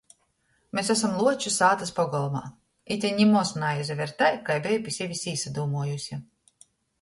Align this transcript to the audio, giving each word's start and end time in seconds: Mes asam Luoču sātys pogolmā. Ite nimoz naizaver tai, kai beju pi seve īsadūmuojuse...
Mes 0.77 0.87
asam 0.93 1.11
Luoču 1.17 1.51
sātys 1.55 1.93
pogolmā. 1.99 2.41
Ite 2.95 3.11
nimoz 3.19 3.51
naizaver 3.65 4.15
tai, 4.23 4.31
kai 4.49 4.57
beju 4.65 4.81
pi 4.89 4.95
seve 4.97 5.19
īsadūmuojuse... 5.35 6.21